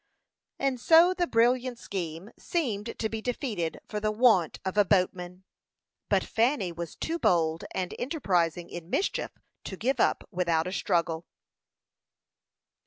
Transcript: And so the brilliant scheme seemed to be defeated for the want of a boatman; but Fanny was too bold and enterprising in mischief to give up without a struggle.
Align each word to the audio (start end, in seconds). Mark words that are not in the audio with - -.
And 0.57 0.79
so 0.81 1.13
the 1.13 1.27
brilliant 1.27 1.77
scheme 1.77 2.31
seemed 2.39 2.97
to 2.97 3.07
be 3.07 3.21
defeated 3.21 3.77
for 3.87 3.99
the 3.99 4.11
want 4.11 4.59
of 4.65 4.75
a 4.75 4.83
boatman; 4.83 5.43
but 6.09 6.23
Fanny 6.23 6.71
was 6.71 6.95
too 6.95 7.19
bold 7.19 7.65
and 7.69 7.93
enterprising 7.99 8.67
in 8.71 8.89
mischief 8.89 9.29
to 9.65 9.77
give 9.77 9.99
up 9.99 10.27
without 10.31 10.65
a 10.65 10.71
struggle. 10.73 11.27